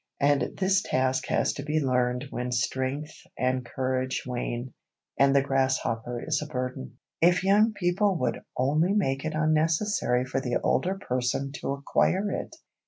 And 0.19 0.57
this 0.59 0.81
task 0.81 1.27
has 1.27 1.53
to 1.53 1.61
be 1.63 1.79
learned 1.79 2.25
when 2.31 2.51
strength 2.51 3.13
and 3.37 3.63
courage 3.63 4.23
wane, 4.25 4.73
and 5.19 5.35
the 5.35 5.43
grasshopper 5.43 6.23
is 6.25 6.41
a 6.41 6.47
burden. 6.51 6.97
If 7.21 7.43
young 7.43 7.73
people 7.73 8.17
would 8.17 8.39
only 8.57 8.93
make 8.93 9.23
it 9.25 9.35
unnecessary 9.35 10.25
for 10.25 10.41
the 10.41 10.55
older 10.63 10.97
person 10.97 11.51
to 11.59 11.73
acquire 11.73 12.31
it! 12.31 12.55